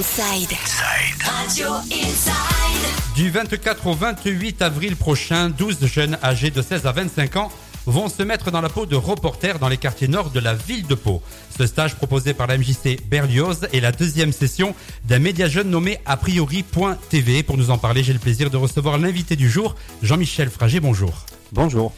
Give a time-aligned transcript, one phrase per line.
[0.00, 0.56] Inside.
[1.22, 3.14] Radio Inside.
[3.14, 7.52] Du 24 au 28 avril prochain, 12 jeunes âgés de 16 à 25 ans
[7.84, 10.86] vont se mettre dans la peau de reporters dans les quartiers nord de la ville
[10.86, 11.20] de Pau.
[11.54, 14.74] Ce stage proposé par la MJC Berlioz est la deuxième session
[15.04, 17.42] d'un média jeune nommé a priori.tv.
[17.42, 20.80] Pour nous en parler, j'ai le plaisir de recevoir l'invité du jour, Jean-Michel Frager.
[20.80, 21.26] Bonjour.
[21.52, 21.92] Bonjour.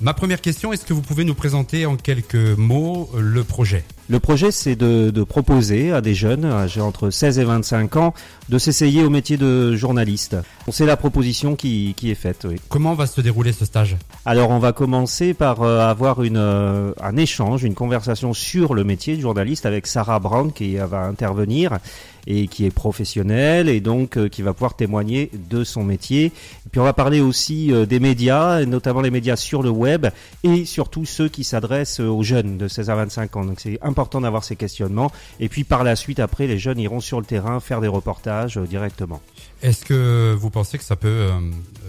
[0.00, 3.84] Ma première question, est-ce que vous pouvez nous présenter en quelques mots le projet?
[4.10, 8.14] Le projet, c'est de, de, proposer à des jeunes âgés entre 16 et 25 ans
[8.48, 10.34] de s'essayer au métier de journaliste.
[10.70, 12.46] C'est la proposition qui, qui est faite.
[12.48, 12.56] Oui.
[12.70, 13.96] Comment va se dérouler ce stage?
[14.24, 18.82] Alors, on va commencer par euh, avoir une, euh, un échange, une conversation sur le
[18.82, 21.78] métier de journaliste avec Sarah Brown qui va intervenir
[22.26, 26.26] et qui est professionnelle et donc euh, qui va pouvoir témoigner de son métier.
[26.26, 30.06] Et puis on va parler aussi des médias, notamment les médias sur le web
[30.44, 33.44] et surtout ceux qui s'adressent aux jeunes de 16 à 25 ans.
[33.46, 35.10] Donc c'est important d'avoir ces questionnements.
[35.40, 38.56] Et puis par la suite, après, les jeunes iront sur le terrain faire des reportages
[38.56, 39.20] euh, directement.
[39.60, 41.30] Est-ce que vous pensez que ça peut euh,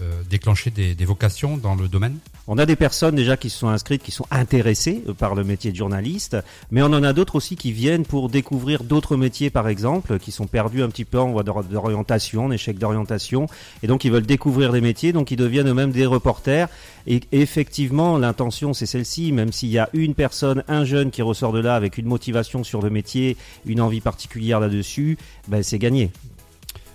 [0.02, 2.18] euh, déclencher des, des, vocations dans le domaine?
[2.48, 5.70] On a des personnes déjà qui se sont inscrites, qui sont intéressées par le métier
[5.70, 6.36] de journaliste,
[6.72, 10.32] mais on en a d'autres aussi qui viennent pour découvrir d'autres métiers, par exemple, qui
[10.32, 13.46] sont perdus un petit peu en voie d'orientation, en échec d'orientation,
[13.84, 16.68] et donc ils veulent découvrir des métiers, donc ils deviennent eux-mêmes des reporters.
[17.06, 21.52] Et effectivement, l'intention c'est celle-ci, même s'il y a une personne, un jeune qui ressort
[21.52, 26.10] de là avec une motivation sur le métier, une envie particulière là-dessus, ben c'est gagné.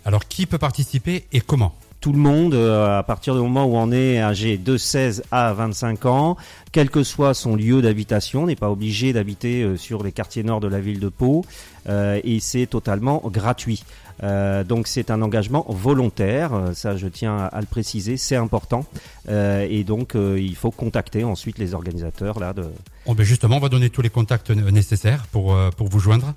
[0.06, 1.74] Alors qui peut participer et comment?
[2.00, 5.52] Tout le monde, euh, à partir du moment où on est âgé de 16 à
[5.54, 6.38] 25 ans,
[6.72, 10.60] quel que soit son lieu d'habitation, n'est pas obligé d'habiter euh, sur les quartiers nord
[10.60, 11.44] de la ville de Pau,
[11.90, 13.84] euh, et c'est totalement gratuit.
[14.22, 18.86] Donc c'est un engagement volontaire, ça je tiens à, à le préciser, c'est important.
[19.28, 22.64] Et donc il faut contacter ensuite les organisateurs là de.
[23.06, 26.34] Oh ben justement, on va donner tous les contacts nécessaires pour pour vous joindre.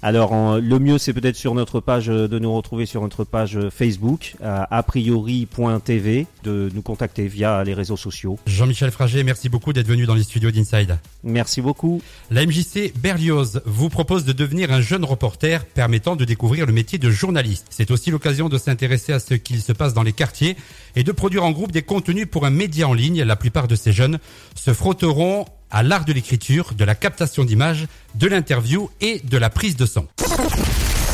[0.00, 3.58] Alors en, le mieux c'est peut-être sur notre page de nous retrouver sur notre page
[3.70, 8.38] Facebook a priori.tv de nous contacter via les réseaux sociaux.
[8.46, 10.98] Jean-Michel Frager, merci beaucoup d'être venu dans les studios d'Inside.
[11.24, 12.00] Merci beaucoup.
[12.30, 16.98] La MJC Berlioz vous propose de devenir un jeune reporter permettant de découvrir le métier
[16.98, 17.66] de journaliste.
[17.70, 20.56] C'est aussi l'occasion de s'intéresser à ce qu'il se passe dans les quartiers
[20.94, 23.24] et de produire en groupe des contenus pour un média en ligne.
[23.24, 24.20] La plupart de ces jeunes
[24.54, 29.50] se frotteront à l'art de l'écriture, de la captation d'images, de l'interview et de la
[29.50, 30.06] prise de son.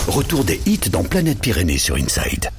[0.09, 2.51] Retour des hits dans Planète Pyrénées sur Inside.